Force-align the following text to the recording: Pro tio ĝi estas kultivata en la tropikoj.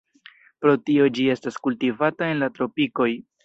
Pro 0.65 0.73
tio 0.87 1.11
ĝi 1.19 1.27
estas 1.35 1.61
kultivata 1.67 2.33
en 2.33 2.45
la 2.45 2.53
tropikoj. 2.61 3.11